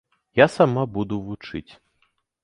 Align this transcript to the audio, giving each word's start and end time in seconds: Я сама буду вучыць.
Я 0.39 0.45
сама 0.53 0.85
буду 0.95 1.19
вучыць. 1.27 1.71